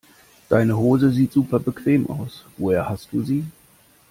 Deine 0.49 0.77
Hose 0.79 1.11
sieht 1.11 1.31
super 1.31 1.59
bequem 1.59 2.09
aus, 2.09 2.43
woher 2.57 2.89
hast 2.89 3.09
du 3.11 3.21
sie? 3.21 3.45